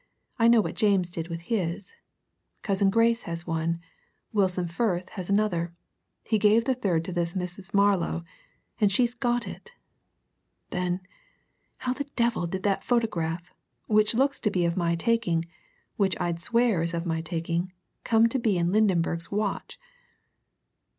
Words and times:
I 0.39 0.47
know 0.47 0.61
what 0.61 0.73
James 0.73 1.11
did 1.11 1.27
with 1.27 1.41
his. 1.41 1.93
Cousin 2.63 2.89
Grace 2.89 3.21
has 3.29 3.45
one; 3.45 3.79
Wilson 4.33 4.67
Firth 4.67 5.09
has 5.09 5.29
another; 5.29 5.75
he 6.25 6.39
gave 6.39 6.65
the 6.65 6.73
third 6.73 7.05
to 7.05 7.13
this 7.13 7.35
Mrs. 7.35 7.71
Marlow 7.71 8.23
and 8.79 8.91
she's 8.91 9.13
got 9.13 9.45
it! 9.47 9.73
Then 10.71 11.01
how 11.77 11.93
the 11.93 12.07
devil 12.15 12.47
did 12.47 12.63
that 12.63 12.83
photograph, 12.83 13.53
which 13.85 14.15
looks 14.15 14.39
to 14.39 14.49
be 14.49 14.65
of 14.65 14.75
my 14.75 14.95
taking, 14.95 15.45
which 15.97 16.19
I'd 16.19 16.39
swear 16.39 16.81
is 16.81 16.95
of 16.95 17.05
my 17.05 17.21
taking, 17.21 17.71
come 18.03 18.27
to 18.29 18.39
be 18.39 18.57
in 18.57 18.71
Lydenberg's 18.71 19.29
watch? 19.31 19.77